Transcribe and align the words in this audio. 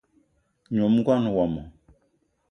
Nyom 0.73 0.93
ngón 0.99 1.23
wmo 1.35 1.61